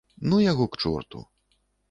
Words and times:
Ну 0.31 0.39
яго 0.51 0.65
к 0.75 0.79
чорту. 0.85 1.23